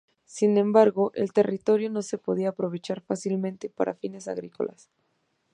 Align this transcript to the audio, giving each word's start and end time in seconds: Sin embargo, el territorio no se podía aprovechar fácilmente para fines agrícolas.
Sin 0.25 0.57
embargo, 0.57 1.11
el 1.13 1.31
territorio 1.31 1.87
no 1.91 2.01
se 2.01 2.17
podía 2.17 2.49
aprovechar 2.49 3.01
fácilmente 3.01 3.69
para 3.69 3.93
fines 3.93 4.27
agrícolas. 4.27 4.89